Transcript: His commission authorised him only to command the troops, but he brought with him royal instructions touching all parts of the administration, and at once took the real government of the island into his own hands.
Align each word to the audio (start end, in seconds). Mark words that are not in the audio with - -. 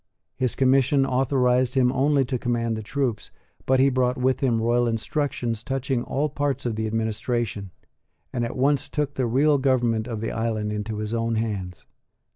His 0.35 0.55
commission 0.55 1.05
authorised 1.05 1.75
him 1.75 1.91
only 1.91 2.25
to 2.25 2.39
command 2.39 2.75
the 2.75 2.81
troops, 2.81 3.29
but 3.67 3.79
he 3.79 3.89
brought 3.89 4.17
with 4.17 4.39
him 4.39 4.59
royal 4.59 4.87
instructions 4.87 5.61
touching 5.63 6.01
all 6.01 6.27
parts 6.27 6.65
of 6.65 6.75
the 6.75 6.87
administration, 6.87 7.69
and 8.33 8.43
at 8.43 8.57
once 8.57 8.89
took 8.89 9.13
the 9.13 9.27
real 9.27 9.59
government 9.59 10.07
of 10.07 10.19
the 10.19 10.31
island 10.31 10.73
into 10.73 10.97
his 10.97 11.13
own 11.13 11.35
hands. 11.35 11.85